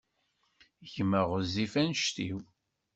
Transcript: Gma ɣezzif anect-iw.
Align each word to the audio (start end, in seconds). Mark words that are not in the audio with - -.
Gma 0.93 1.21
ɣezzif 1.29 1.73
anect-iw. 1.81 2.39